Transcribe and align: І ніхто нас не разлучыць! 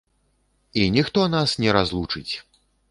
І 0.73 0.81
ніхто 0.95 1.27
нас 1.37 1.57
не 1.63 1.71
разлучыць! 1.79 2.31